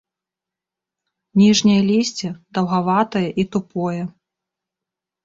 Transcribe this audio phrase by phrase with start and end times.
[1.39, 4.01] Ніжняе лісце даўгаватае і тупое.